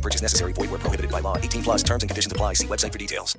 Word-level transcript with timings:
No 0.00 0.08
purchase 0.08 0.22
necessary. 0.22 0.52
Void 0.54 0.70
where 0.70 0.80
prohibited 0.80 1.10
by 1.10 1.20
law. 1.20 1.36
18 1.36 1.62
plus 1.62 1.82
terms 1.82 2.02
and 2.02 2.08
conditions 2.08 2.32
apply. 2.32 2.54
See 2.54 2.66
website 2.66 2.90
for 2.92 2.98
details. 2.98 3.36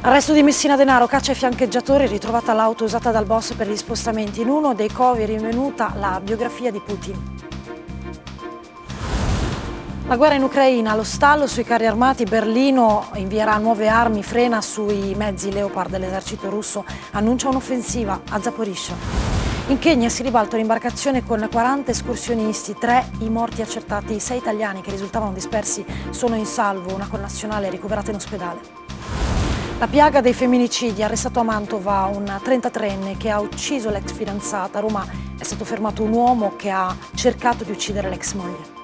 Arresto 0.00 0.32
di 0.32 0.42
Messina 0.42 0.76
Denaro, 0.76 1.08
caccia 1.08 1.32
ai 1.32 1.36
fiancheggiatori, 1.36 2.06
ritrovata 2.06 2.52
l'auto 2.52 2.84
usata 2.84 3.10
dal 3.10 3.26
boss 3.26 3.54
per 3.54 3.68
gli 3.68 3.76
spostamenti. 3.76 4.40
In 4.40 4.48
uno 4.48 4.72
dei 4.72 4.88
covi 4.88 5.24
è 5.24 5.26
rinvenuta 5.26 5.92
la 5.98 6.20
biografia 6.22 6.70
di 6.70 6.80
Putin. 6.80 7.55
La 10.08 10.16
guerra 10.16 10.34
in 10.34 10.44
Ucraina, 10.44 10.94
lo 10.94 11.02
stallo 11.02 11.48
sui 11.48 11.64
carri 11.64 11.84
armati, 11.84 12.22
Berlino 12.22 13.08
invierà 13.14 13.56
nuove 13.56 13.88
armi, 13.88 14.22
frena 14.22 14.60
sui 14.60 15.16
mezzi 15.16 15.50
Leopard 15.50 15.90
dell'esercito 15.90 16.48
russo, 16.48 16.84
annuncia 17.10 17.48
un'offensiva 17.48 18.20
a 18.30 18.40
Zaporizhia. 18.40 18.94
In 19.66 19.80
Kenya 19.80 20.08
si 20.08 20.22
ribalta 20.22 20.54
un'imbarcazione 20.54 21.24
con 21.24 21.48
40 21.50 21.90
escursionisti, 21.90 22.76
tre 22.78 23.10
i 23.18 23.28
morti 23.28 23.62
accertati, 23.62 24.20
sei 24.20 24.38
italiani 24.38 24.80
che 24.80 24.92
risultavano 24.92 25.32
dispersi 25.32 25.84
sono 26.10 26.36
in 26.36 26.46
salvo, 26.46 26.94
una 26.94 27.08
connazionale 27.08 27.68
ricoverata 27.68 28.10
in 28.10 28.16
ospedale. 28.16 28.60
La 29.80 29.88
piaga 29.88 30.20
dei 30.20 30.34
femminicidi, 30.34 31.02
arrestato 31.02 31.40
a 31.40 31.42
Mantova 31.42 32.04
un 32.14 32.22
33enne 32.44 33.16
che 33.16 33.28
ha 33.28 33.40
ucciso 33.40 33.90
l'ex 33.90 34.12
fidanzata. 34.12 34.78
A 34.78 34.82
Roma 34.82 35.04
è 35.36 35.42
stato 35.42 35.64
fermato 35.64 36.04
un 36.04 36.12
uomo 36.12 36.54
che 36.54 36.70
ha 36.70 36.96
cercato 37.16 37.64
di 37.64 37.72
uccidere 37.72 38.08
l'ex 38.08 38.34
moglie. 38.34 38.75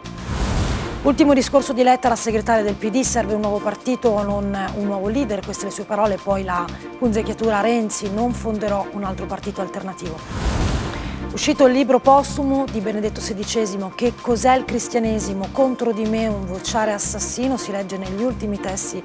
Ultimo 1.03 1.35
discorso 1.35 1.73
di 1.73 1.83
Letta 1.83 2.07
alla 2.07 2.15
segretaria 2.15 2.63
del 2.63 2.77
PD, 2.77 3.01
serve 3.01 3.35
un 3.35 3.41
nuovo 3.41 3.59
partito, 3.59 4.23
non 4.23 4.57
un 4.77 4.85
nuovo 4.85 5.09
leader, 5.09 5.45
queste 5.45 5.65
le 5.65 5.73
sue 5.73 5.83
parole, 5.83 6.17
poi 6.17 6.45
la 6.45 6.65
punzecchiatura 6.97 7.61
Renzi, 7.61 8.09
non 8.13 8.33
fonderò 8.33 8.87
un 8.93 9.03
altro 9.03 9.27
partito 9.27 9.61
alternativo. 9.61 10.17
Uscito 11.33 11.67
il 11.67 11.73
libro 11.73 11.99
postumo 11.99 12.67
di 12.71 12.79
Benedetto 12.79 13.21
XVI, 13.21 13.91
Che 13.97 14.13
cos'è 14.21 14.55
il 14.55 14.65
cristianesimo? 14.65 15.49
Contro 15.51 15.93
di 15.93 16.05
me 16.05 16.29
un 16.29 16.47
vociare 16.47 16.93
assassino, 16.93 17.57
si 17.57 17.73
legge 17.73 17.97
negli 17.97 18.23
ultimi 18.23 18.61
testi 18.61 19.03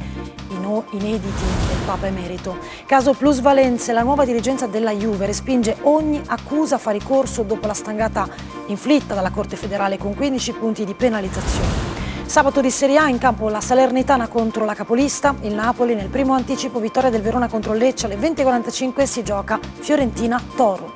inediti 0.91 1.43
del 1.67 1.77
Papa 1.85 2.07
Emerito. 2.07 2.57
Caso 2.85 3.13
plusvalenze, 3.13 3.93
la 3.93 4.03
nuova 4.03 4.25
dirigenza 4.25 4.67
della 4.67 4.91
Juve 4.91 5.25
respinge 5.25 5.77
ogni 5.83 6.21
accusa 6.25 6.75
a 6.75 6.77
fare 6.77 6.97
ricorso 6.97 7.43
dopo 7.43 7.65
la 7.67 7.73
stangata 7.73 8.27
inflitta 8.67 9.15
dalla 9.15 9.31
Corte 9.31 9.55
federale 9.55 9.97
con 9.97 10.13
15 10.13 10.51
punti 10.53 10.83
di 10.83 10.93
penalizzazione. 10.93 11.86
Sabato 12.27 12.59
di 12.59 12.69
Serie 12.69 12.97
A 12.97 13.07
in 13.07 13.17
campo 13.17 13.47
la 13.47 13.61
Salernitana 13.61 14.27
contro 14.27 14.65
la 14.65 14.75
capolista, 14.75 15.33
il 15.41 15.53
Napoli 15.53 15.95
nel 15.95 16.09
primo 16.09 16.33
anticipo 16.33 16.79
vittoria 16.79 17.09
del 17.09 17.21
Verona 17.21 17.47
contro 17.47 17.73
il 17.73 17.79
Lecce 17.79 18.05
alle 18.05 18.17
20.45 18.17 19.03
si 19.03 19.23
gioca 19.23 19.57
Fiorentina-Toro. 19.79 20.95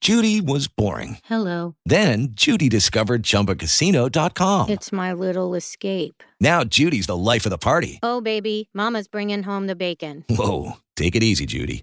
Judy 0.00 0.40
was 0.40 0.68
boring. 0.68 1.18
Hello. 1.28 1.74
Then 1.84 2.28
Judy 2.32 2.68
discovered 2.68 3.22
ChumbaCasino.com. 3.22 4.68
It's 4.68 4.92
my 4.92 5.12
little 5.12 5.54
escape. 5.54 6.22
Now 6.40 6.64
Judy's 6.64 7.06
the 7.06 7.16
life 7.16 7.44
of 7.46 7.50
the 7.50 7.58
party. 7.58 7.98
Oh, 8.02 8.20
baby, 8.20 8.68
Mama's 8.74 9.08
bringing 9.08 9.42
home 9.42 9.66
the 9.66 9.76
bacon. 9.76 10.24
Whoa, 10.28 10.78
take 10.96 11.14
it 11.16 11.22
easy, 11.22 11.46
Judy. 11.46 11.82